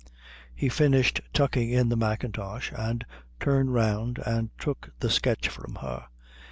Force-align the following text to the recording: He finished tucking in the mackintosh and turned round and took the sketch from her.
He 0.55 0.67
finished 0.67 1.21
tucking 1.31 1.69
in 1.69 1.89
the 1.89 1.95
mackintosh 1.95 2.71
and 2.75 3.05
turned 3.39 3.75
round 3.75 4.17
and 4.25 4.49
took 4.57 4.89
the 4.99 5.11
sketch 5.11 5.47
from 5.47 5.75
her. 5.75 6.07